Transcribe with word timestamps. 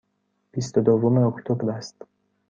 بیست 0.51 0.77
و 0.77 0.81
دوم 0.81 1.17
اکتبر 1.17 1.69
است. 1.69 2.05